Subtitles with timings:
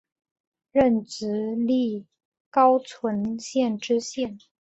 [0.71, 2.07] 任直隶
[2.49, 4.39] 高淳县知县。